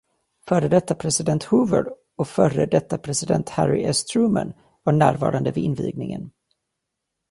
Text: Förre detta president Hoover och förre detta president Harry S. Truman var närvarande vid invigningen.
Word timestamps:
Förre 0.47 0.67
detta 0.67 0.95
president 0.95 1.43
Hoover 1.43 1.85
och 2.15 2.27
förre 2.27 2.65
detta 2.65 2.97
president 2.97 3.49
Harry 3.49 3.83
S. 3.83 4.03
Truman 4.05 4.53
var 4.83 4.93
närvarande 4.93 5.51
vid 5.51 5.63
invigningen. 5.63 6.31